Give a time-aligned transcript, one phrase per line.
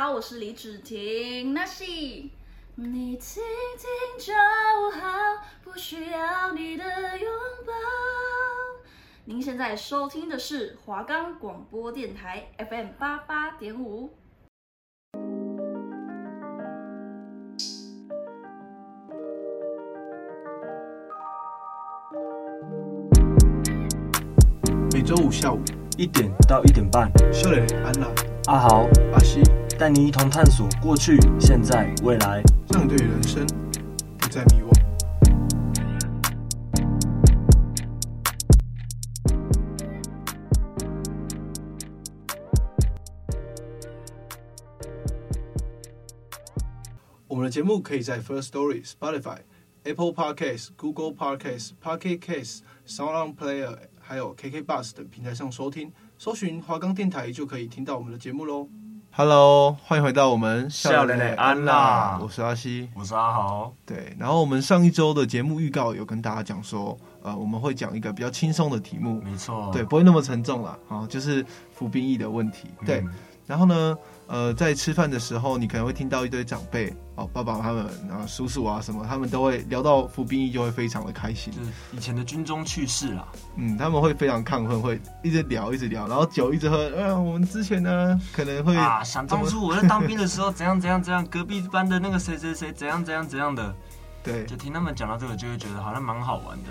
[0.00, 1.82] 好，我是李芷婷，那是
[2.76, 3.42] 你听
[3.76, 4.32] 听就
[4.92, 6.84] 好，不需要你的
[7.18, 7.28] 拥
[7.66, 7.72] 抱。
[9.24, 14.10] 您现在收听的是华冈广播电台 FM 八八点五。
[24.92, 25.58] 每周五下午
[25.96, 28.06] 一点到一点半，秀蕾、安娜、
[28.46, 29.42] 阿豪、阿西
[29.78, 33.46] 带你一同探索过去、现在、未来，让你对人生
[34.18, 34.72] 不再迷惘。
[47.28, 49.38] 我们的节目可以在 First Story、Spotify、
[49.84, 58.68] Apple Podcasts、Google Podcasts、Pocket Casts、Sound Player，还有 KK Bus 等平台上收听，搜寻华冈电台就可以听到我们的节目喽。
[59.20, 63.74] Hello，欢迎回到我们笑脸的安啦，我是阿西，我是阿豪。
[63.84, 72.68] 对，然后我们上一周的节目预告有跟大家讲说，呃，我们会讲一个比较轻松的题目，没错，对，不会那么沉重了啊，就是服兵役的问题。
[72.86, 73.10] 对，嗯、
[73.48, 73.98] 然后呢？
[74.30, 81.50] 呃，在吃饭的时候，你可能会听到一堆长辈哦，爸爸他们啊，叔叔啊什么，他们都会聊到服兵役，就会非常的开心。
[81.50, 83.26] 就是以前的军中趣事啦，
[83.56, 86.76] 嗯，他们会非常亢奋，会一直聊，一直聊，然后酒一直喝。
[86.94, 93.74] 嗯、呃，我们之前呢，可能会啊，想当初我在当兵的时候，怎样怎样怎样，隔壁班的那个谁谁谁，怎样怎样怎样的。
[94.22, 96.68] 对，就听他们讲到这个，就会觉得好像蛮好玩的。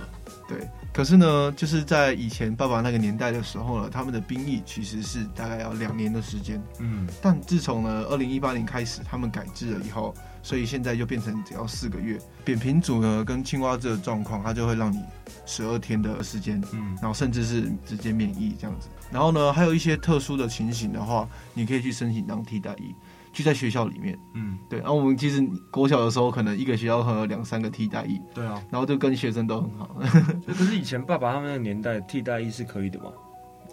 [0.47, 6.59] 对，可是呢，就是在以前爸爸那个年代的时候呢，他们的兵役其实是大概要两年的时间。
[6.79, 12.19] 嗯，但自从呢二零一八年开始，他们改制了以后，所以现在就变成只要四个月。
[12.43, 14.99] 扁平足呢跟青蛙这个状况，它就会让你
[15.45, 18.87] 十二天的时间，嗯，然后甚至是直接免疫这样子。
[19.11, 22.95] 然后呢，还有一些特殊的情形的话，你可以去申请当替代役。
[23.37, 24.79] 就在学校里面，嗯，对。
[24.79, 28.59] 然后我们其实国小的时候，可能一个学校可能有两三个替代役，对啊。
[28.71, 29.95] 然后就跟学生都很好。
[30.47, 33.11] 可是以前爸爸他们那个年代，替代役是可以的吗？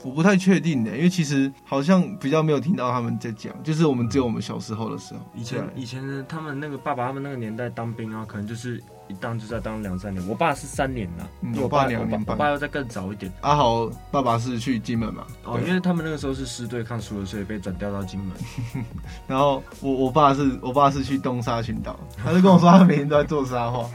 [0.05, 5.21] 我不太确定的，因为其实好像比较没有听到他们在讲，就是我们只有我们小时候的时候。
[5.35, 8.83] 以前以前的他们那个爸爸他们那个年代当兵啊，可能就是。
[9.09, 13.31] 一当就在当两三年，我爸是三年了，嗯，我爸两年半，我爸要再更早一点。
[13.43, 15.27] 阿豪爸爸是去金门嘛？
[15.45, 18.85] 哦，因为他们那个时候是师队抗输了，所以被转调到金门。
[19.29, 23.89] 然后我我爸是我爸是去东沙群岛，他就跟我说他每天都在做沙画。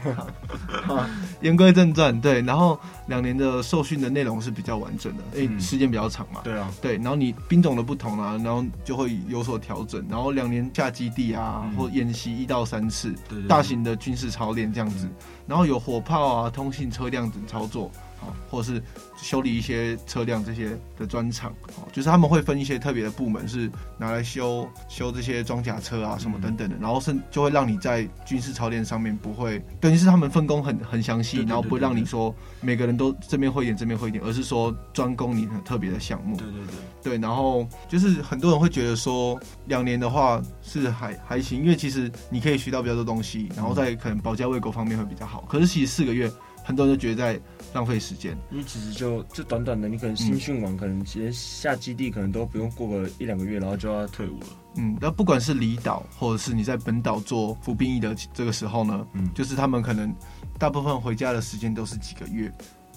[1.40, 6.40] 言归正传，对，然后两年的受训的内容是比较完整的，哎、嗯，时间比较长嘛。
[6.44, 10.04] 对啊，对，然后你兵种的不同啊，然后就会有所调整。
[10.08, 14.99] 然后两年下基地啊，嗯、或演习一到三次，对对对，大型的军事操练这样子。
[15.46, 18.82] 然后有火炮啊、通信车辆等操作，好，或者是
[19.16, 36.36] 修理一些车辆这些的专场，哦，就是他们会分一些特别的部门，是拿来修修这些装甲车啊什么等等的，然后是就会让你在军事操练上面不会，等于是他们分工很很详细，然后不会让你说每个人都这边会一点，这边会一点，而是说专攻你很特别的项目。
[36.36, 45.44] 对对对，对，然后就是很多人会觉得说两年的话是还还行，因为其实你可以学到比较多东西，然后在可能保家卫国方面会比较好。
[45.48, 46.30] 可是其实四个月，
[46.70, 47.40] 很多人都觉得在
[47.74, 48.36] 浪费时间。
[48.48, 54.46] 你其实就就短短的，你可能新训完，嗯、可能直接下基地可能都不用过个一两个月，然后就要退伍了。
[54.76, 60.14] 嗯，那不管是离岛或者是你在本岛做服兵役的这个时候呢，嗯，就是他们可能
[60.58, 62.52] 大部分回家的时间都是几个月，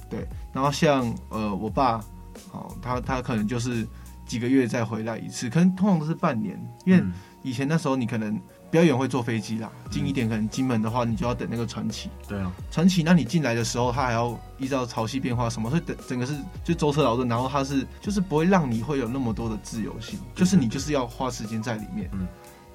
[0.10, 0.28] 对。
[0.54, 1.98] 然后像呃我爸，
[2.52, 3.88] 哦，他他可能就是
[4.26, 6.56] 几个月再回来一次，可能通常都是半年，
[6.86, 7.04] 因为
[7.42, 8.40] 以前那时候你可能。
[8.74, 12.10] 比较远会坐飞机啦，近一点可能金门的话，你就要等那个传奇。
[12.28, 22.10] 对啊，传奇，那你进来的时候，他还要依照潮汐变化什么，所以整整个是就舟车劳顿，然后他是就是不会让你会有那么多的自由性，就是你就是要花时间在里面。
[22.14, 22.28] 嗯，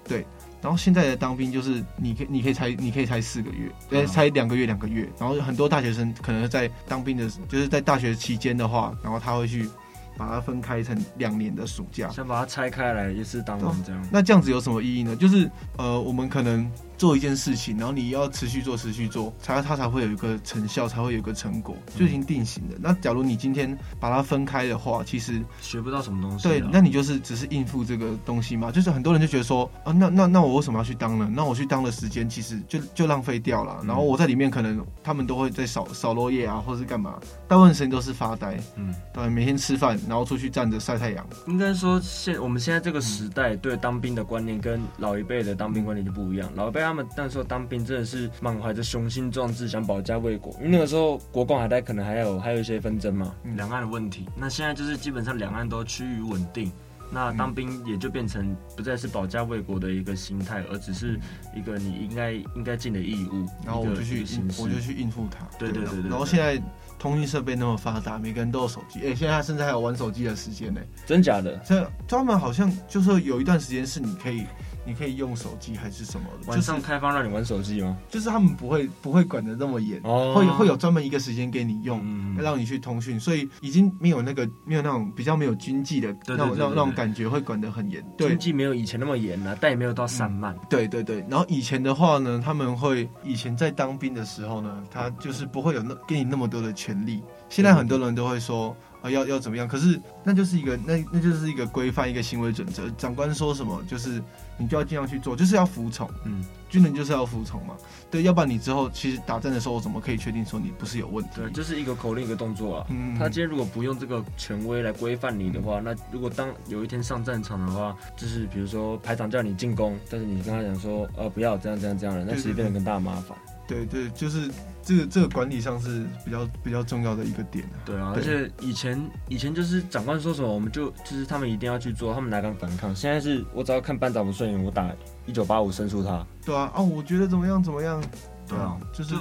[0.04, 0.24] 对。
[0.62, 5.08] 然后现在的当兵就是你可以你可以才你可以才四个月，呃，才两个月两个月。
[5.18, 9.68] 然后很多大学生可能在当兵的，就是在大学期间的话，然后他会去。
[10.18, 14.06] 把它分开成两年的暑假，想把它拆开来也是当兵这样。
[14.12, 15.16] 那这样子有什么意义呢？
[15.16, 16.70] 就是呃，我们可能。
[16.98, 22.76] 做一件事情，然后你要持续做，持续做，才它才会有一个成效，才会有一个成果，就已经定型的。
[22.80, 26.48] 那假如你今天把它分开的话，其实学不到什么东西。
[26.48, 28.72] 对，那你就是只是应付这个东西嘛。
[28.72, 31.30] 就是很多人就觉得说，啊，那那那我为什么要去当呢？
[31.32, 33.80] 那我去当的时间其实就就浪费掉了。
[33.86, 37.14] 然后我在里面可能他们都会在扫扫落叶啊，或是干嘛，
[37.46, 38.58] 大部分时间都是发呆。
[38.74, 41.24] 嗯，对，每天吃饭，然后出去站着晒太阳。
[41.46, 46.50] 应该说现我们现在这个时代对当兵的观念跟老一辈的当兵观念就不一样。
[46.56, 50.54] 老一辈他们那时候当兵真的是满怀着雄心壮志，想保家卫国。
[50.54, 54.26] 因为那个时候国共海带可能还有还有一些纷争嘛，两岸的问题。
[54.34, 56.72] 那现在就是基本上两岸都趋于稳定，
[57.12, 61.20] 那当兵也就变成不再是保家卫国的一个心态，而只是
[61.54, 63.46] 一个你应该应该尽的义务。
[63.66, 64.24] 然后我就去，
[64.58, 65.44] 我就去应付他。
[65.58, 66.10] 对对对对，对。
[66.10, 66.58] 然后现在
[66.98, 69.00] 通讯设备那么发达，每个人都有手机。
[69.00, 70.80] 哎，现在他甚至还有玩手机的时间呢。
[71.04, 71.54] 真假的？
[71.58, 74.46] 这专门好像就是有一段时间是你可以。
[74.88, 76.50] 你可以用手机还是什么的？
[76.50, 77.94] 晚上开放让你玩手机吗？
[78.08, 88.02] 就是他们不会不会管得那么严，哦、会会有专门一个时间给你用，嗯、让你去通讯，所以已经没有那个没有那种比较没有军纪的那种那种那种感觉，会管得很严。
[88.16, 90.60] 对，军纪没有以前那么严了，但也没有到散漫、嗯。
[90.70, 97.22] 对对对，然后以前的话呢，他们会以前在当兵的时候呢，他就是不会有那给你那么多的权利。
[97.50, 98.74] 现在很多人都会说。
[99.00, 99.66] 啊，要要怎么样？
[99.68, 102.88] 可是那就是一个，那那就是一个规范，一个行为准则。
[102.98, 104.22] 长官说什么，就是
[104.56, 106.10] 你就要尽量去做，就是要服从。
[106.24, 107.76] 嗯，军人就是要服从嘛。
[108.10, 111.30] 对，要不然你之后其实打仗的时候，我怎么可以确定说你不是有问题？
[111.36, 112.86] 对，就是一个口令，一个动作啊。
[112.90, 123.38] 嗯，他今天如果不用这个权威来规范你的话，那如果当有一天上战场的话，就是比如说排长叫你进攻，但是你跟他讲说，呃，不要这样这样这样的，那其实变得更大麻烦。
[123.68, 124.50] 对对，就是。
[124.88, 127.76] 这个这个管理上是比较比较重要的一个点啊。
[127.84, 128.98] 对啊，而且以前
[129.28, 132.96] 以前就是长官说什么，我们就就是他们一定要去做，他们哪敢反抗？
[132.96, 134.90] 现在是我只要看班长不顺眼，我打
[135.26, 136.26] 一九八五申诉他。
[136.42, 138.02] 对啊，哦，我觉得怎么样怎么样？
[138.48, 139.20] 对啊，就是就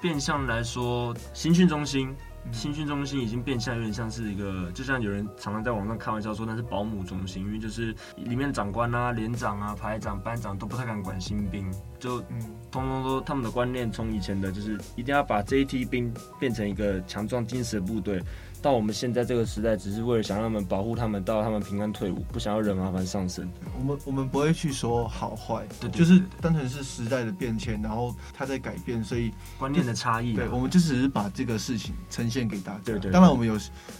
[0.00, 2.14] 变相来说，新训中心。
[2.50, 12.22] 新训中心已经变相有点像是一个，就像有人常常在网上开玩笑说那是保姆中心，因为就是里面长官啊、连长啊、排长、班长都不太敢管新兵，就
[12.70, 18.22] 通通都他们的观念从以前的就是一定要把这一批兵变成一个强壮精实的部队。
[18.60, 23.48] 到我们现在这个时代，只是为了想让他们保护他们，到他们平安退伍，不想要惹麻烦上身。
[23.78, 30.34] 我们我们不会去说好坏，对，就是单纯是时代的变迁，然后它在改变，所以观念的差异。
[30.34, 32.80] 对，我们就只是把这个事情呈现给大家。
[32.84, 33.10] 对对。
[33.10, 33.56] 当然，我们有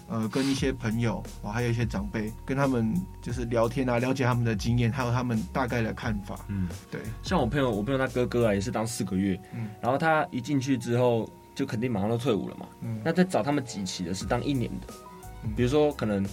[0.08, 6.38] 呃跟一些朋友啊，还有一些长辈，跟他们就是聊天啊，了解他们的经验，还有他们大概的看法。
[6.48, 7.00] 嗯，对。
[7.22, 11.28] 像我朋友，我朋友他哥哥啊，也是当四个月，嗯，然后他一进去之后。
[11.58, 12.66] 就肯定马上都退伍了嘛。
[12.82, 14.94] 嗯，那在找他们几期的是当一年的，
[15.42, 16.24] 嗯、比如说可能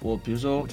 [0.00, 0.66] 我比如说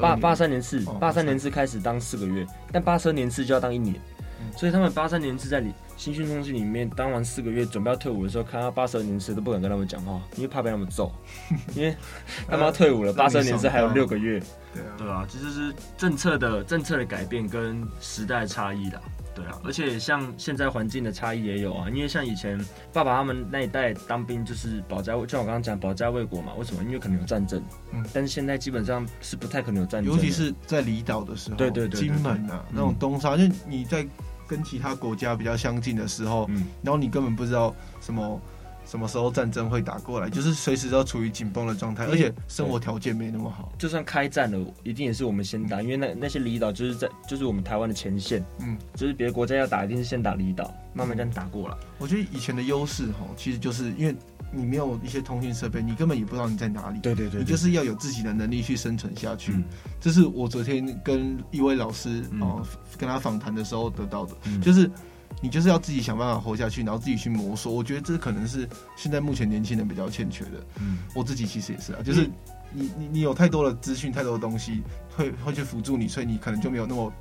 [0.00, 1.24] 八八三年次，八三。
[1.24, 3.94] 年次开始当四个月，但八十二年次就要当一年，
[4.40, 11.12] 嗯、所以他们八三年次在里新训中心里面当完四个月，准备要退伍的时候，看到八十二年次都不敢跟他们讲话，因为怕被他们揍，
[11.76, 11.94] 因为
[12.48, 14.42] 他们要退伍了，八十二年次还有六个月，
[14.74, 19.00] 对啊，对啊，这就是政策的政策的改变跟时代差异的。
[19.38, 22.58] 对啊，而且像现在环境的差异也有啊，因为像以前
[22.92, 26.82] 爸爸他们那一代当兵就是保家卫，像我刚刚讲保家卫国嘛，为什么？
[26.82, 27.62] 因为可能有战争，
[27.92, 34.06] 嗯，但是现在基本上是不太可能有战争，尤其是在离岛的时候，对对对，金门啊那种东沙，就你在
[34.46, 38.40] 跟其他国家比较相近的时候，嗯，然后你根本不知道什么。
[38.88, 40.30] 什么时候战争会打过来？
[40.30, 43.70] 就是随时都处于紧绷的状态，而且生活条件没那么好。
[43.78, 51.76] 就算开战了，一定也是我们先打，因为那那些离岛就是在就是我们台湾的前线，嗯，就是别的国家要打，一定是先打离岛，慢慢这样打过来。
[51.98, 54.16] 我觉得以前的优势哈，其实就是因为
[54.50, 56.98] 你没有一些通讯设备，你根本也不知道你在哪里。
[57.00, 59.52] 对对对，你就是要有自己的能力去生存下去。
[60.00, 64.90] 这是我昨天跟一位老师哦跟他访谈的时候得到的，就是。
[65.40, 67.72] 你就是要自己想办法活下去，然后自己去摸索。
[67.72, 70.66] 我觉得这可能是现在目前年轻人比较欠缺的。
[70.80, 72.28] 嗯，我自己其实也是啊，就是
[72.72, 74.82] 你你你有太多的资讯，太多的东西
[75.16, 77.12] 会会去辅助你，所以你可能就没有那么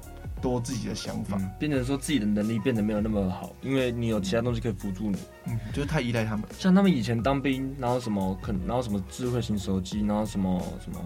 [0.41, 5.17] 多自己的想法，嗯、变成说自己的能力变得没有那么好，因为你有其他东西可以辅助你。
[5.45, 6.43] 嗯，就是太依赖他们。
[6.57, 10.99] 像他们以前当兵，然后什么可能，然后什么智慧型手机，然后什么什么，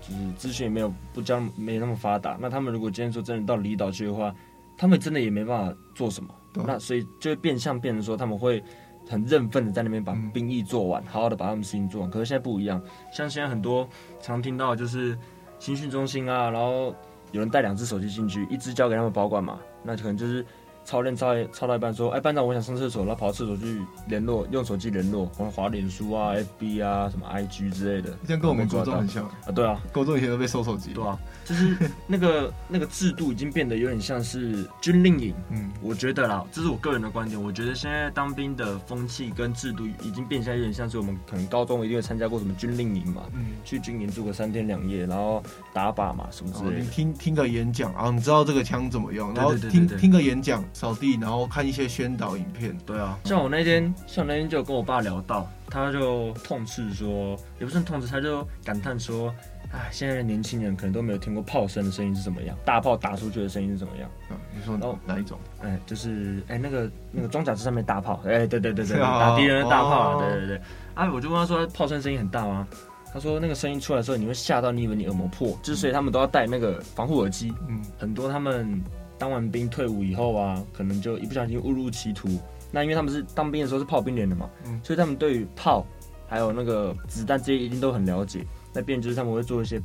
[0.00, 2.36] 就是资讯也没有不将没那么发达。
[2.40, 4.34] 那他们如果今天说真的到离岛去的话，
[4.76, 6.34] 他们真的也没办法做什么。
[6.64, 8.62] 那所以就会变相变成说，他们会
[9.08, 12.10] 很认份的在那边把兵役做完，嗯、好好的把他们事情做完。
[12.10, 12.80] 可是现在不一样，
[13.12, 13.88] 像现在很多
[14.20, 15.18] 常听到就是
[15.58, 16.94] 新训中心啊，然后
[17.32, 20.44] 有人带两只手机进去，一只交给他们保管嘛，那可能就是。
[20.86, 29.52] 操练操操到一半说，哎，班长，我想上厕所，然后跑到厕所去联络，用手机联络，然后滑脸书啊、FB 啊、什么 IG 之类的，这样跟我们国中很像啊。
[29.54, 30.92] 对啊，国中以前都被收手机。
[30.94, 31.76] 对啊，就是
[32.06, 35.34] 那个 那个制度已经变得有点像是军令营。
[35.50, 46.78] 嗯，我觉得啦，这是我个人的观点，我觉得现在当兵的风气跟制度已经变相有点像是我们可能高中一定会参加过什么军令营嘛，嗯，去军营住个三天两夜，然后打靶嘛什么之类的。
[46.78, 51.46] 你听听个演讲啊，你知道这个枪怎么用，然后听听个演讲扫地，然后。
[51.46, 59.34] 看一些宣导影片，对啊，像我那天，像我那天就跟我爸聊到，他就痛斥说，也不是痛斥，他就感叹说，
[59.72, 64.10] 哎，现在的年轻人可能都没有听过炮声的声音是怎么样，大炮打出去的声音是怎么样？
[64.30, 65.38] 嗯，你说哦哪一种？
[65.62, 70.60] 哎，就是哎那个那个装甲车上面大炮，哎对对对对， 打敌人的大炮，对对对。
[70.94, 72.66] 啊，我就问他说，炮声声音很大吗？
[73.14, 77.50] 他说那个声音出来的时候，你会吓到，你以为你耳膜破，就是所以他们都要戴那个防护耳机。
[77.66, 78.78] 嗯，很多他们
[79.18, 82.28] 当完兵退伍以后啊，可能就一不小心误入歧途。
[82.70, 85.86] 那因为他们是当兵的时候是炮兵连的嘛，嗯，所以他们对于炮
[86.28, 88.44] 还有那个子弹这些一定都很了解。
[88.72, 89.80] 那变就是他们会做一些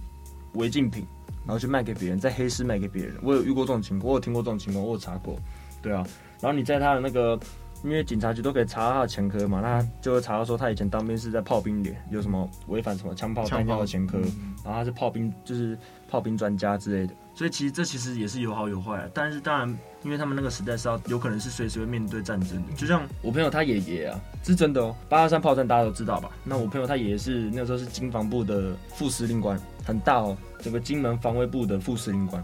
[0.53, 1.05] 违禁品，
[1.45, 3.15] 然后去卖给别人，在黑市卖给别人。
[3.23, 5.38] 我有遇过这种情况，我有听过这种情况，我有查过。
[5.81, 6.05] 对啊，
[6.41, 7.39] 然后你在他的那个。
[7.83, 14.19] 因为警察局都可以查到他的前科嘛，那他就会查到说他以前当兵是在炮兵连，有什么违反什么枪炮弹药的前科，
[14.63, 15.77] 然后他是炮兵，就是
[16.09, 17.13] 炮兵专家之类的。
[17.33, 22.73] 所以其实这其实也是有好有坏，但是当然，因为他们那个时代是要有可能是随时会面对战争的。
[22.75, 26.29] 就像我朋友他爷爷啊，是真的哦，八二三炮战大家都知道吧？
[26.43, 32.43] 那我朋友他爷爷是那时候是经防部的副司令官，很大哦，整个金门防卫部的副司令官。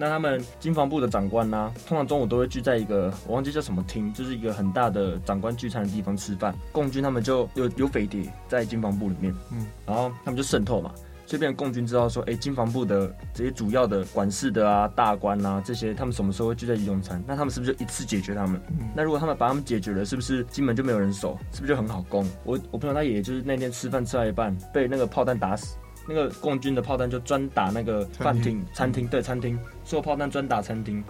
[0.00, 6.54] 那他们经防部的长官呢、啊，通常中午都会聚在一个我忘记叫什么厅，就是一个很大的长官聚餐的地方吃饭。
[6.70, 10.92] 共军他们就有有匪谍在经防部里面，嗯，然后他们就渗透嘛，
[11.26, 17.20] 所以变成共军知道说，哎、欸，经防部的这些主要的管事的啊、大官啊这些，他们什么时候会聚在一起用餐？
[17.26, 18.60] 那他们是不是就一次解决他们？
[18.70, 21.36] 嗯、那如果他们把他们解决了，是不是金门就没有人守？
[21.52, 22.24] 是不是就很好攻？
[22.44, 25.76] 我我朋友他爷爷就是那天吃饭吃到一半，被那个炮弹打死。
[26.08, 31.04] 那个共军的炮弹就专打那个饭厅、餐厅，对，餐厅，所有炮弹专打餐厅，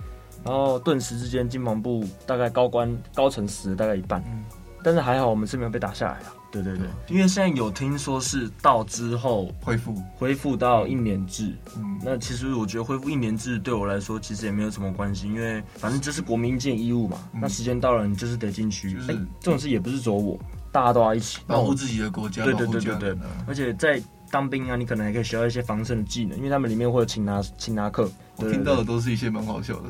[0.44, 4.44] 然后顿时之间，金防部大概高官高层死了大概一半，嗯，
[4.82, 6.34] 但是还好我们是没有被打下来啊。
[6.50, 20.38] 对对对，因为现在有听说是到之后恢复恢复到一年制，嗯，那其实我觉得恢复一年制对我来说其实也没有什么关系，因为反正就是国民义务嘛，那时间到了你就是得进去，哎，这种事也不是走我，
[20.72, 21.40] 大家都要一起。
[21.46, 24.02] 保护自己的国家，对对对对对，而且在。
[24.30, 28.10] 当兵啊，你可能还可以学到一些防身的技能，因为他们里面会有擒拿擒拿课。
[28.36, 29.88] 我听到的都是一些蛮好笑的。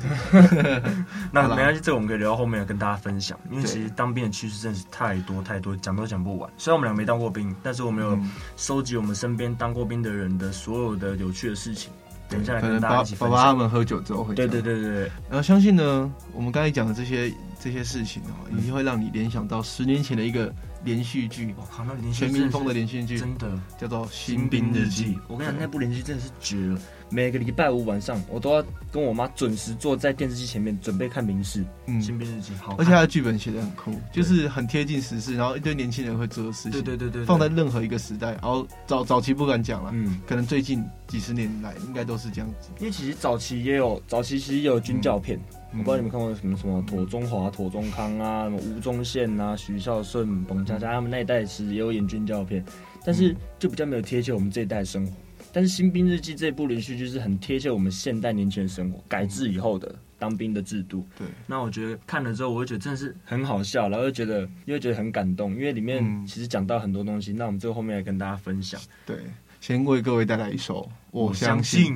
[1.31, 3.39] 那没关系，这个我们可以留到后面跟大家分享。
[3.51, 6.51] 因为其实当兵的趋势真的是太多太多，讲都讲不完。
[6.57, 8.19] 虽然我们俩没当过兵，但是我们有
[8.57, 11.93] 收集我们身边当过兵的人的所有的有趣的事情。
[12.31, 13.31] 等一下来跟大家一起分享。
[13.31, 14.35] 爸爸他们喝酒之后会。
[14.35, 15.11] 对对对对。
[15.29, 20.51] 然后相信呢，我们刚才讲的这些这些事情哦，一定会让你联想到十年前的一个。
[20.85, 25.15] 连续剧，我靠，那连续全民风的连续剧，真的叫做《新兵日记》。
[25.29, 26.81] 我跟你讲，那部连续剧真的是绝了。
[27.11, 31.65] 每个礼拜五晚上，我都要跟我妈准时坐在电视机前面，准备看民视。
[31.87, 36.73] 嗯，《新兵日记》好，而且它的剧本写的很酷，就是很贴近时事，然后一堆年轻人会做的事情。
[36.73, 42.69] 对对对对，放在任何一个时代，然后早早期不敢讲了，嗯，可能最近几十年来应该都是这样子。
[42.79, 45.41] 因为其实早期也有，早期其实也有军教片。
[45.71, 52.65] 我不知道你们看过什么什么妥中华、妥中康啊，什么吴宗宪啊、徐孝顺、彭佳佳他们那一代其实也有演军教片，
[53.05, 55.13] 但是就比较没有贴切我们这一代生活。
[55.53, 61.07] 但是《新兵日记》这部连续剧是很贴切我们现代年轻人生活，改制以后的当兵的制度。
[61.19, 67.33] 对，那我觉得看了之后，我会觉得真的是很好笑，然后又觉得又会觉得很感动，因为里面其实讲到很多东西。
[67.33, 68.81] 那我们最后后面来跟大家分享。
[69.07, 69.17] 对，
[69.61, 71.95] 先为各位带来一首《我相信》。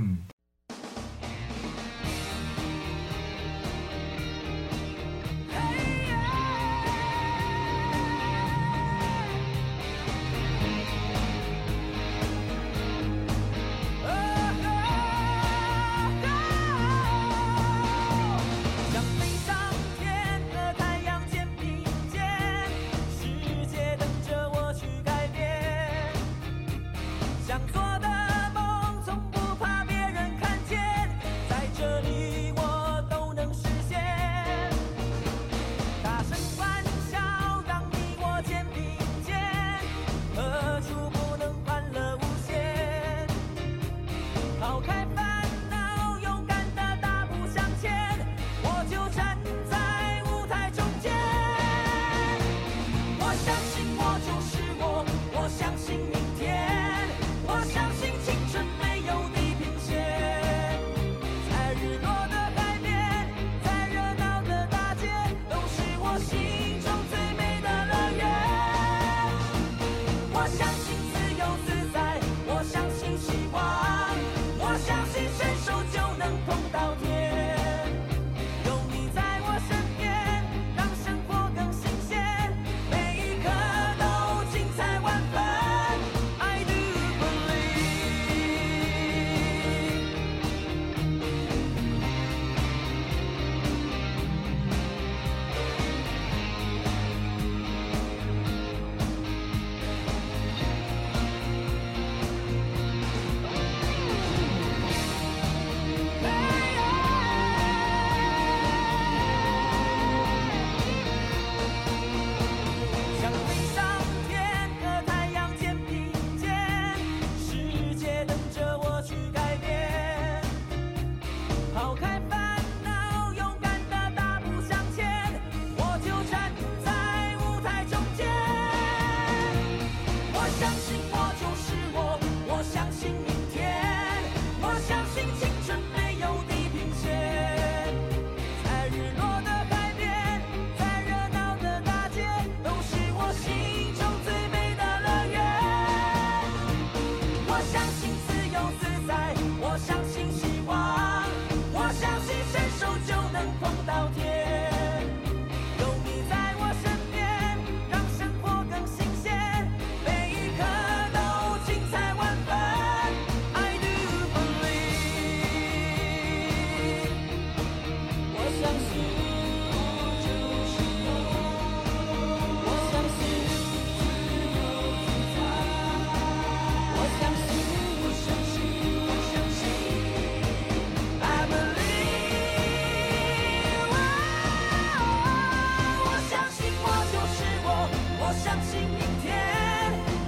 [188.52, 189.32] 相信明天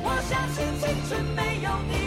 [0.03, 2.04] 我相信青春没有地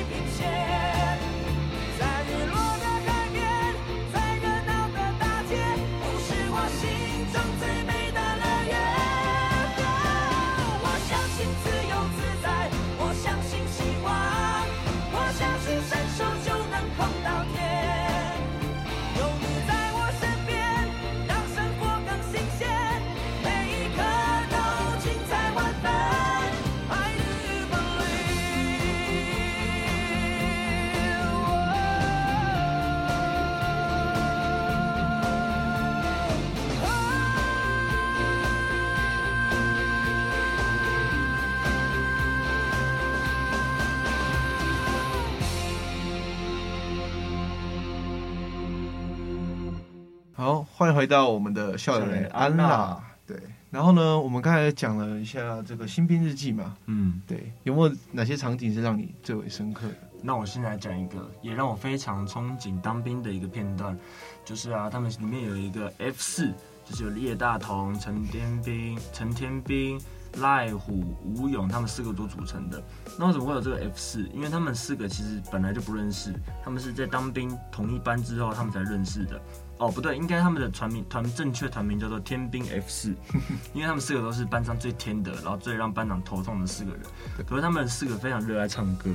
[50.38, 52.96] 好，欢迎回到我们的校园安娜。
[53.26, 53.36] 对，
[53.72, 56.78] 然后呢，我们刚才讲了一下这个新兵日记嘛。
[56.86, 59.96] 嗯，对，有没有哪些场景是让你最为深刻的？
[60.22, 63.98] 那我先来讲一个，也让我非常憧憬当兵的一个片段，
[64.46, 66.54] 就是啊，他们里面有一个 F 四，
[66.86, 70.00] 就是有叶大同、陈天兵、陈天兵。
[70.42, 72.84] 赖虎、吴勇他们四个都组成的。
[73.18, 74.30] 那为什么会有这个 F 四？
[74.36, 76.32] 因为他们四个其实本来就不认识，
[76.64, 79.42] 他们是在当兵同一班之后他们才认识的。
[79.78, 83.10] 哦，不对，应该他们的团名团正确团名叫做天兵 F 四，
[83.74, 87.02] 因为他们四个都是班上最天的，然后最让班长头痛的四个人。
[87.48, 89.10] 可是他们四个非常热爱唱歌，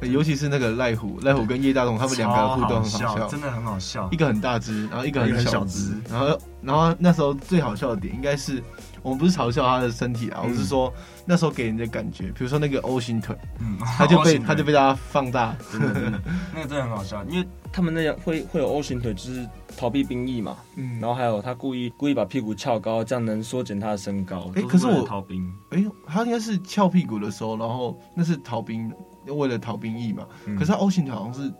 [0.00, 4.08] 对，尤其是那个赖虎，赖虎跟叶大同他们两个互动很好笑，真的很好笑。
[4.12, 8.62] 一个很大只，然后一个很小只，然后然后那时候最好笑的点应该是。
[9.02, 10.92] 我们不是嘲笑他的身体啊，我是说
[11.24, 16.20] 那时候给人的感觉，比如说那个 O 型腿，嗯，他就被 他就被大家放大，真的真的，
[16.54, 24.50] 那个真的很好笑，因为他们那样会会有 O 型腿，就是逃避兵役嘛，嗯，然后还有他故意故意把屁股翘高，这样能缩减他的身高。
[24.54, 28.92] 哎，可是我逃兵，哎，他应该是翘屁股的时候，然后那是逃兵，
[29.26, 30.26] 为了逃兵役嘛，
[30.58, 31.52] 可是他 O 型腿好像是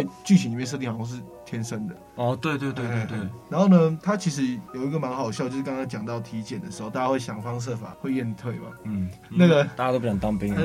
[0.00, 1.22] 在剧情里面设定好像是。
[1.44, 3.18] 天生的哦，对对对对对。
[3.50, 8.68] 然后呢，他其实有一个蛮好笑，就是刚刚讲到体检的时候，大家会想方设法会验退嘛。
[8.84, 10.62] 嗯，那个大家都不想当兵啊。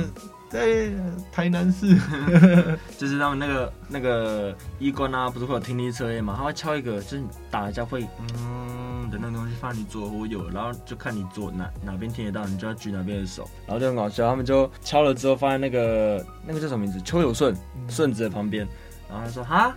[0.50, 0.90] 在
[1.30, 1.94] 台南市
[2.98, 6.36] 就是他们那个那个医官啊，不是会有听力测验嘛？
[6.38, 14.30] 他会敲一个，就是打一下会嗯的那个东西放你左或右，然后就看你左哪哪边听得到，你就要举哪边的手，然后就很搞笑。
[14.30, 17.02] 他们就敲了之后放在那个那个叫什么名字？
[17.02, 17.54] 邱有顺
[17.90, 18.66] 顺子的旁边，
[19.10, 19.74] 然后他说哈。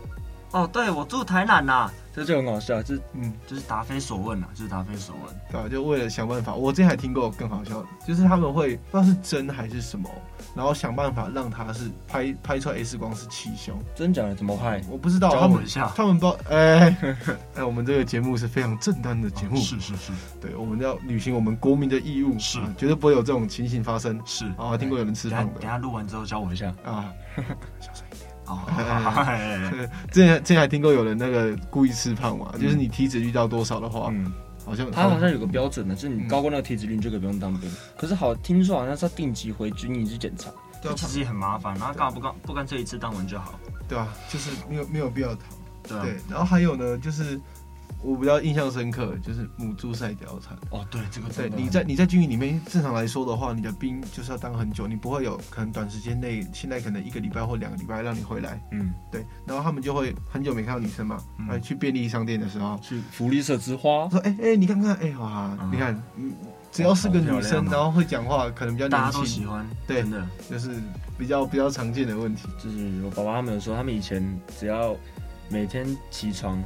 [0.52, 5.68] 哦，对，我住台南呐， 这就很好笑，就是嗯，就是答非所问呐，就是答非所问，对吧？
[5.68, 10.10] 就为了想办法，我之前还听过更好笑的，就是他们会不知道是真还是什么，
[10.56, 14.34] 然后想办法让他是拍拍出来 X 光是气胸，真假的？
[14.34, 14.82] 怎么拍？
[14.90, 16.96] 我不知道，教我一下，他们不知道，哎
[17.54, 22.58] 哎，我们这个节目是非常正当的节目，是是是，对，我们要履行我们国民的义务，是。
[22.76, 24.46] 绝对不会有这种情形发生，是。
[24.56, 26.74] 啊，听过有人吃胖的，等下录完之后教我一下。
[26.84, 27.14] 啊，
[27.78, 28.04] 小声
[30.10, 34.32] 之前之前还听过有人那个故意吃胖嘛，就是你体脂率到多少的话，嗯，
[34.64, 37.70] 好像他好像有个标准的，就是你高过那个体脂率，你就可以不用当兵。
[37.96, 40.50] 可是好听说好像是要定期回军营去检查，
[40.82, 41.74] 对，其实也很麻烦。
[41.78, 43.58] 然后干嘛不干不干脆一次当完就好？
[43.88, 45.42] 对啊，就是没有没有必要逃。
[45.88, 47.40] 对，然后还有呢，就是。
[48.02, 50.56] 我比较印象深刻，就是母猪赛貂蝉。
[50.70, 58.58] 哦，对，这个对，你在你在军营里面，正常来说的话，你的兵就是要当很久，你不会有可能短时间内，现在可能一个礼拜或两个礼拜让你回来。
[58.72, 66.02] 嗯，对，然后他们就会很久没看到女生嘛，嗯、去便利商店的时候，去福利社之花，说，哎、欸、哎，你看看，哎、欸、哇，嗯、你看，
[66.72, 70.70] 只要是个女生，然后会讲话，可能比较年轻，大家都喜欢，对，真的就是
[71.18, 72.48] 比较比较常见的问题。
[72.58, 74.24] 就是我爸爸他们说，他们以前
[74.58, 74.96] 只要
[75.50, 76.58] 每天起床。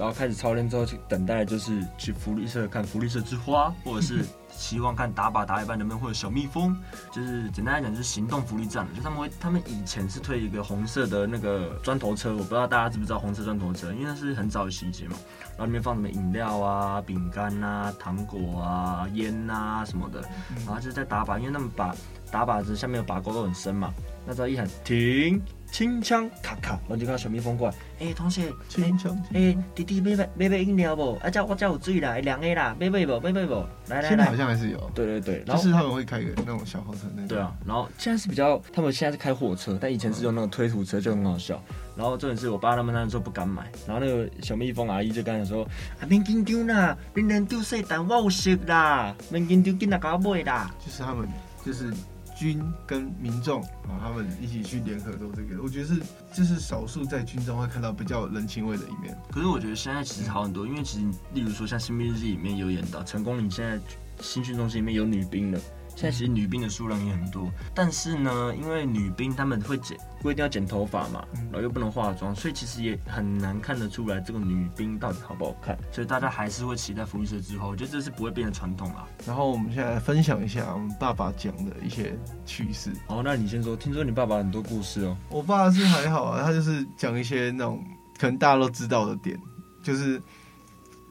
[0.00, 6.74] 然后开始操练之后，去等待就是去福利社看福利社之花，或者是 希望看打靶打一半能不能会有小蜜蜂。
[7.12, 8.88] 就是简单来讲，就是行动福利站。
[8.96, 15.18] 就他们会，他们以前是推一个红色的那个砖头车，我不知道大家知不知道红色砖头车，因为那是很早的细节嘛。
[15.50, 20.22] 然后里面放什么饮料啊、饼干啊、糖果啊、烟啊什么的。
[20.64, 21.94] 然后就是在打靶，因为他们把
[22.30, 23.92] 打靶子下面的靶钩都很深嘛。
[24.24, 25.42] 那时候一喊停。
[25.70, 27.74] 清枪咔咔，然后就看到小蜜蜂过来。
[28.00, 29.16] 哎、欸，同学，清枪。
[29.32, 31.14] 哎、欸，弟弟买买买杯饮料不？
[31.22, 33.20] 啊，叫我叫我醉了，凉的啦，买买不？
[33.20, 33.54] 买买不？
[33.88, 34.90] 来来来，现在好像还是有。
[34.94, 37.28] 对对对，然后就是他们会开个那种小火车那种。
[37.28, 41.62] 对啊，然后现在是比较，他们现在是开货车，但以前是用那种推土车，就很好笑。
[41.96, 45.64] 然后重点是我爸他们那时候不敢买，然后那个小蜜蜂阿姨就跟他说
[46.00, 51.28] ：“啊，免紧张啦，你能丢碎蛋我有熟啦，免紧张，紧来搞买啦。”就是他们，
[51.64, 51.92] 就是。
[52.40, 59.14] 军跟民众啊，他们一起去联合做这个，我觉得是就是少数在军中会看到比较人情味的一面。
[59.30, 63.78] 可是我觉得现在其实好很多，因为其实例如说像《新兵日记》里面有演到成功岭现在
[64.22, 65.60] 新训中心里面有女兵了。
[65.96, 75.76] 现在其实女兵的数量也很多，但是呢，因为女兵他们会剪，不一定要剪头发嘛，然后又不能化妆，所以其实也很难看得出来这个女兵到底好不好看。
[75.92, 79.06] 所以大家还是会期待福利社之后，我觉得这是不会变的传统啦。
[79.26, 82.90] 然后我们现在来分享一下我们爸爸讲的一些趣事。
[83.08, 85.16] 哦，那你先说，听说你爸爸很多故事哦。
[85.28, 87.84] 我爸是还好啊，他就是讲一些那种
[88.18, 89.38] 可能大家都知道的点，
[89.82, 90.20] 就是。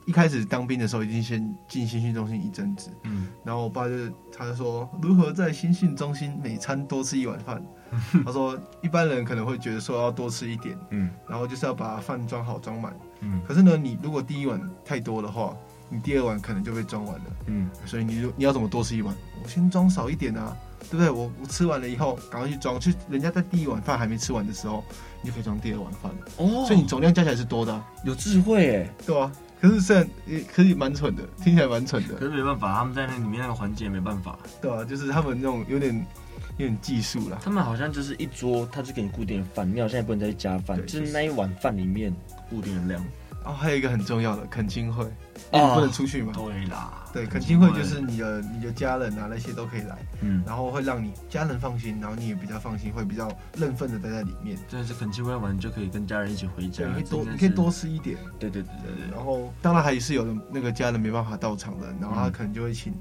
[0.09, 3.93] 一开始当兵的时候，已经先进新训中心一阵子，嗯，然后我爸就
[4.35, 7.63] 他就说如何在新训中心每餐多吃一碗饭，
[8.25, 15.55] 他说一般人可能会觉得说要多吃一点，嗯，然后就是要把饭装好装满，嗯，可是呢，你如果第一碗太多的话，
[15.89, 19.13] 你第二碗可能就被装完了，嗯，所以你你要怎么多吃一碗？
[19.43, 20.57] 我先装少一点啊，
[20.89, 21.11] 对不对？
[21.11, 24.83] 我我吃完了以后赶快去装，去人家在第一碗饭还没吃完的时候，
[25.21, 29.31] 你就可以装第二碗饭了，哦，所以你总量加起来是多的，啊，有智慧哎，对啊。
[29.61, 32.15] 可是虽然也可以蛮蠢的，听起来蛮蠢的。
[32.15, 34.39] 可是没办法，他们在那里面那个环节没办法。
[34.61, 35.93] 对啊，就是他们那种有点
[36.57, 37.37] 有点技术啦。
[37.43, 42.13] 他们好像就是一桌，他就给你固定的饭，你好像也不能再去加饭，就是那一碗饭里面
[42.49, 43.05] 固定的量。
[43.45, 45.05] 哦，还有一个很重要的恳亲会，
[45.51, 46.33] 你不能出去嘛？
[46.35, 54.57] 对啦，对，恳亲会就是你的你的家人啊那些都可以来，嗯，然后会让你家人放心，然后你也比较放心，会比较认份的待在里面。
[54.67, 58.17] 真的是恳亲会完就可以跟家人一起回家，你可以多你可以多吃一点。
[58.37, 59.15] 对对对对对。
[59.15, 62.93] 然后当然还是有的那个家人没办法到场的，然后他可能就会请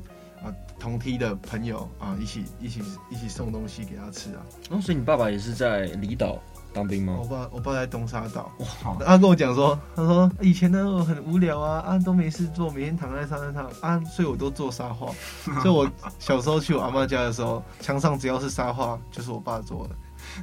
[0.43, 4.41] 啊同梯的朋友啊一起一起一起送东西给他吃啊。
[4.71, 6.39] 哦，所以你爸爸也是在离岛。
[6.79, 7.19] 当兵吗？
[7.21, 8.51] 我爸，我爸在东沙岛。
[8.59, 8.97] 哇！
[9.05, 15.13] 他跟我讲说，他说以前呢我很无聊啊，啊都没事做，每天躺在沙滩上啊，所以我都做沙画。
[15.61, 19.97] 所以我小时候去我阿妈家的时候，墙上只要是沙画，就是我爸做的。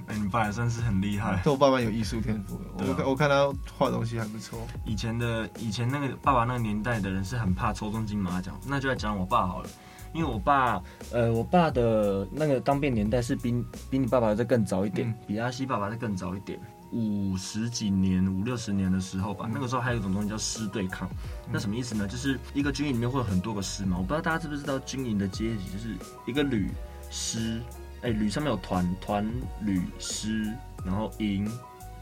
[0.08, 1.40] 哎，你爸也算是很厉害。
[1.44, 2.86] 对，我爸爸有艺术天赋的。
[3.04, 4.60] 我我看他画东西还不错。
[4.84, 9.70] 以前的以前那个爸爸那个年代的人是很怕抽中金马奖，那就来讲我爸好了。
[10.16, 13.54] 因为我爸，呃，我爸的那个当兵年代是比
[13.90, 16.58] 比你爸爸再更早一点，嗯、比阿西爸爸再更早一点，
[16.94, 19.44] 五十几年、五六十年的时候吧。
[19.50, 21.10] 嗯、那个时候还有一种东西叫师对抗，
[21.48, 22.08] 嗯、那什么意思呢？
[22.08, 23.98] 就是一个军营里面会有很多个师嘛。
[23.98, 25.94] 我不知道大家知不知道军营的阶级，就是
[26.26, 26.70] 一个旅、
[27.12, 27.62] 师，
[28.02, 30.50] 哎，旅上面有团、团、旅、师，
[30.86, 31.46] 然后营、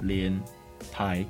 [0.02, 0.40] 连、
[0.92, 1.26] 排、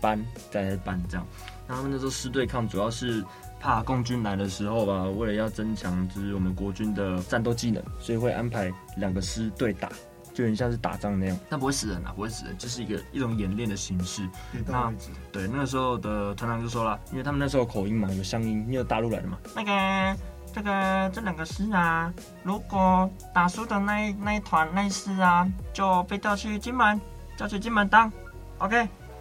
[0.00, 0.18] 班，
[0.50, 1.26] 再来班这样。
[1.68, 3.22] 那他们那时候师对抗主要是。
[3.62, 9.88] 怕共军来的时候吧，为了要增强就是我们国军的战斗技能，所以会安排两个师对打，
[10.34, 11.38] 就很像是打仗那样。
[11.48, 14.28] 但不会死人啊，不会死人，就是一个一种演练的形式。
[14.66, 14.92] 那
[15.30, 19.38] 对那个时候的团长就说了，因为他们那时候口音嘛，有乡音，因为大陆来的嘛。
[19.54, 20.18] 那个
[20.52, 27.00] 这个这两个师啊，如果打输的那一那一团那一师啊，就被调去金门，
[27.36, 28.12] 调去金门当。
[28.58, 28.76] OK，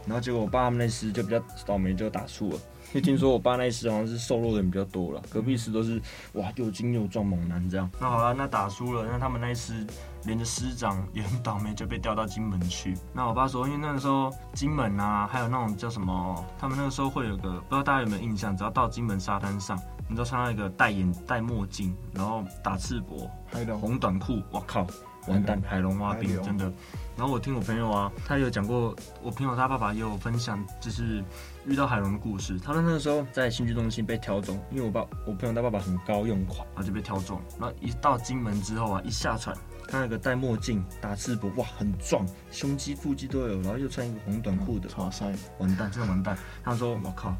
[0.08, 2.60] 然后结果我爸他们那师就比较倒霉，就打输了。
[2.93, 6.01] 因为听说我爸那一师好像是瘦弱的人比较多了，隔壁师都是
[6.34, 7.89] 哇又精又壮猛男这样。
[7.99, 9.86] 那好了，那打输了，那他们那一师
[10.25, 12.97] 连着师长也很倒霉，就被调到金门去。
[13.13, 24.86] 那我爸说，因为那个时候金门啊，还有那种叫什么，他们那个时候会有个不知道大家有没有印象，只要到金门沙滩上，你都穿到一个戴眼戴墨镜，然后打赤膊，还有红短裤，我靠，
[25.27, 26.71] 完蛋，海龙蛙兵真的。
[27.15, 31.23] 然后我听我朋友啊，他有讲过，我朋友他爸爸也有分享，就是
[31.65, 32.60] 遇到海龙的故事。
[32.60, 37.41] 他说那个时候在新区中心被挑中，因为我爸我朋友他爸爸很高又快，然后就被挑中。
[37.60, 39.56] 然后一到金门之后啊，一下船，
[39.88, 46.38] 看那个戴墨镜、打赤膊，哇，很壮，胸肌、腹肌都有，然后又穿一个红短裤的，哇塞，完蛋，真的完蛋。
[46.63, 47.36] 他说我靠，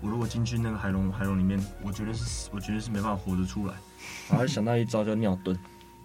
[0.00, 3.74] 我如果进去那个海龙海龙里面，我绝对是我绝对是没办法活着出来。
[4.30, 5.56] 然后就想到一招叫尿遁，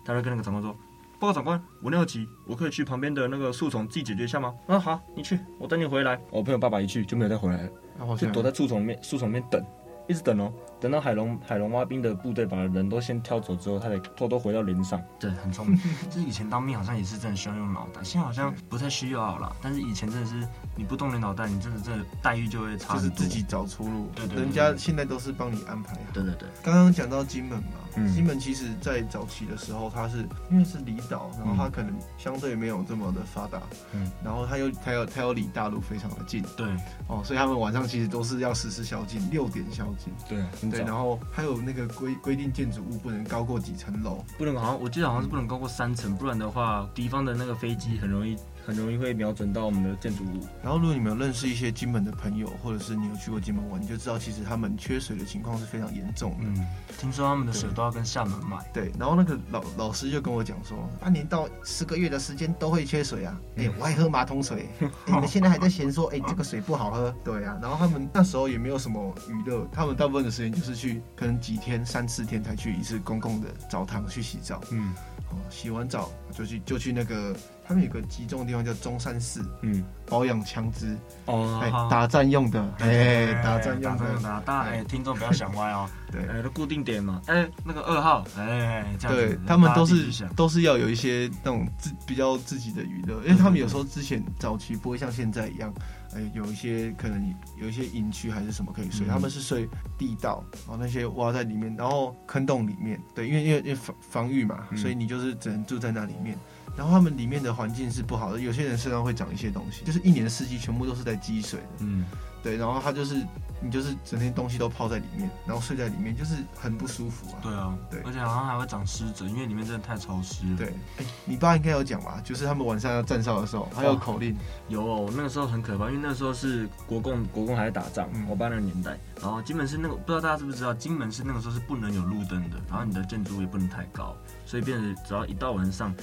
[0.04, 0.76] 他就跟那个长官说。
[1.22, 4.56] 报告长官，我尿急，我可以去旁边的那个树丛自己解决一下吗？
[4.66, 6.20] 啊，好，你去，我等你回来。
[6.32, 9.64] 我朋友爸爸一去就没有再回来了，啊、就躲在树丛里面，树丛里面等，
[10.08, 10.52] 一直等哦。
[10.82, 15.00] 等到海龙海龙挖兵的部队把人都先挑走之后，他得偷偷回到连上。
[15.20, 15.80] 对，很聪明。
[16.10, 19.56] 就是以前当兵好像也是真的需要用脑袋，现在好像不太需要了。
[19.62, 22.96] 但是以前真的是你不动你脑袋，你真的这待遇就会差。
[22.96, 24.10] 就是自己找出路。
[24.16, 24.44] 对，对对。
[24.44, 25.96] 人家现在都是帮你安排。
[26.12, 26.50] 对对对。
[26.64, 33.62] 刚刚讲到金门嘛，嗯、金门其实在早期的时候，它是因为是离岛，然后它可能相对没有这么的发达。
[33.94, 34.12] 嗯。
[34.24, 36.42] 然后它又它又它又离大陆非常的近。
[36.58, 36.66] 对。
[37.08, 40.12] 哦，所以他们晚上其实都是要实施宵禁，六点宵禁。
[40.28, 40.44] 对。
[40.72, 41.52] 对，然后还有。
[41.52, 48.38] 有那个规规定，建筑物不能高过几层楼，不能好像我记得好像是不能高过三层，不然的话，敌方的那个飞机很容易。
[48.72, 50.48] 很容易会瞄准到我们的建筑物。
[50.64, 56.46] 然后，如果你们有认识一些金门的朋友，或者是你有去过金门玩，你就知道其实他们缺水的情况是非常严重的。
[56.46, 56.66] 嗯，
[56.98, 58.58] 听说他们的水都要跟厦门买。
[58.74, 63.38] 对，然后那个老老师就跟我讲说，半年到十个月的时间都会缺水啊。
[63.58, 64.70] 哎、欸，我还喝马桶水。
[64.80, 67.14] 欸、你们现在还在嫌说，哎、欸，这个水不好喝？
[67.26, 67.60] 对啊。
[67.62, 74.62] 然后他们那时候也没有什么娱乐，他们大部分的时间就是去，可能几天、三四天才去一次公共的澡堂去洗澡。
[74.72, 74.94] 嗯。
[75.32, 77.36] 哦，洗完澡就去就去那个。
[77.64, 95.74] 他们有个集中的地方叫中山市，嗯，保养枪支哦，哎，打战用的，哎，打战用的，大家哎，听众不要想歪哦， 对，哎，都固定点嘛，哎，那个二号，哎，这样对，他们都是都是要有一些那种自比较自己的娱乐，因为他们有时候之前早期不会像现在一样，
[96.14, 106.38] 哎，有一些可能有一些营区还是什么可以睡，他们是睡地道，然后那些挖在里面，然后坑洞里面，对，因为因为因为防防御嘛，所以你就是只能住在那里面。
[106.76, 111.68] 然后他们里面的环境是不好的，有些人身上会长一些东西，就是一年四季全部都是在积水的。
[111.80, 112.06] 嗯，
[112.42, 113.16] 对，然后他就是
[113.62, 117.40] 你就是整天东西都泡在里面，然后睡在里面，就是很不舒服啊。
[117.44, 120.58] 对啊，对，而且好像还会长湿疹，因为里面真的太潮湿了。
[120.58, 122.20] 对，哎，你爸应该有讲吧？
[122.24, 124.36] 就是他们晚上要站哨的时候，还有口令。
[124.68, 135.94] 有哦，那个时候很可怕，因为那个时候是国共国共还在打仗，嗯、我爸那个年代，然后金门是那个不知道大家知不知道，金门是那个时候是不能有路灯的，然后你的建筑物也不能太高，所以变得只要一到晚上。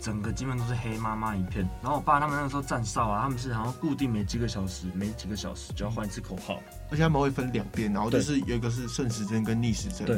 [0.00, 10.06] 整个基本都是黑麻麻一片，然后我爸他们那个时候站哨啊，他们是好像固定每几个小时，每几个小时就要换一次口号，而且他们会分两边，然后就是有一个是顺时针跟逆时针。
[10.06, 10.16] 对，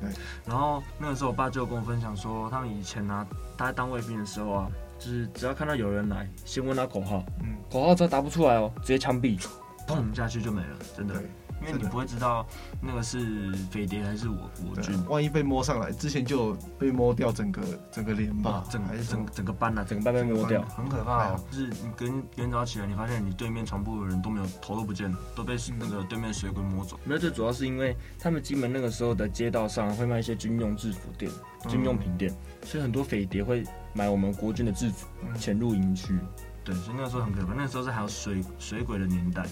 [0.00, 0.10] 对。
[0.46, 9.38] 然后那个时候我爸就跟我分享说，他们以前啊，他在当卫兵的时候啊，就是只要看到有人来，先问他口号，嗯，口号只要答不出来哦，直接枪毙，
[9.86, 11.22] 砰下去就没了，真的。
[11.60, 12.46] 因为你不会知道
[12.80, 21.34] 那个是匪谍还是我我军，万一被摸上来，之前就被摸掉整个整个连吧，整还是整整个班呐，整个班被摸掉，很可怕。
[21.50, 26.98] 就是你跟元早起来，你发现你对面床铺的人都没有头都不见了，都被那个对面水鬼摸走。
[27.04, 31.30] 没有，最主要是因为他们金门那个时候的街道上会卖一些军用制服店、
[31.68, 36.18] 军用品店，所以很多匪谍会买我们国军的制服潜入营区。
[36.64, 37.54] 对，所以那个时候很可怕。
[37.54, 39.46] 那个时候是还有水水鬼的年代。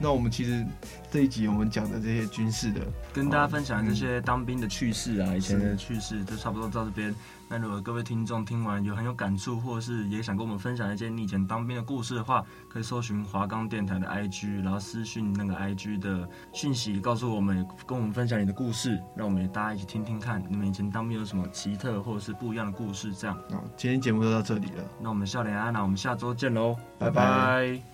[0.00, 0.66] 那我们其实
[1.10, 2.80] 这一集我们讲的这些军事的，
[3.12, 7.14] 跟大家分享这些当兵的趣事啊，以前的趣事，就差不多到这边。
[7.52, 23.12] 那如果各位听众听完有很有感触，或者是也想跟我们分享一些你以前当兵的故事的话，可以搜寻华冈电台的 IG，然后私讯那个 IG 的讯息，告诉我们，跟我们分享你的故事，让我们大家一起听听看，你们以前当兵有什么奇特或者是不一样的故事。
[23.12, 23.36] 这样，
[23.76, 27.89] 今天节目就到这里了，那我们笑脸安娜，我们下周见喽，拜拜。